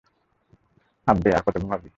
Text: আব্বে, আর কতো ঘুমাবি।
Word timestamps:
আব্বে, 1.07 1.29
আর 1.35 1.41
কতো 1.45 1.57
ঘুমাবি। 1.59 1.89